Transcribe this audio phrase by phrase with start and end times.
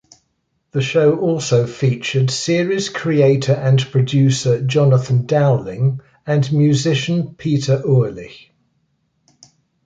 [0.71, 8.49] The show also featured series creator and producer Jonathan Dowling and musician Peter Urlich.